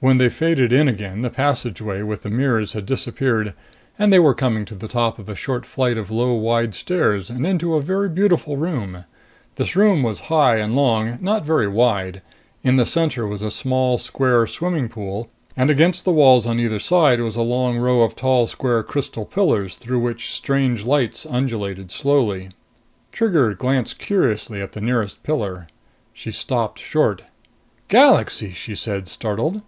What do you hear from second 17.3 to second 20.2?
a long row of tall square crystal pillars through